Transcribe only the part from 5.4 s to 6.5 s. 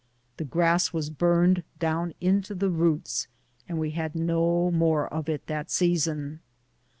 that season.